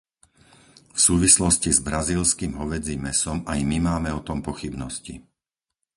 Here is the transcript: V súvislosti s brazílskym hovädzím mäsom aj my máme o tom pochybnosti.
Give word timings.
V 0.97 0.97
súvislosti 1.07 1.69
s 1.69 1.77
brazílskym 1.87 2.51
hovädzím 2.61 3.01
mäsom 3.07 3.37
aj 3.51 3.59
my 3.71 3.77
máme 3.89 4.09
o 4.19 4.25
tom 4.27 4.39
pochybnosti. 4.47 5.15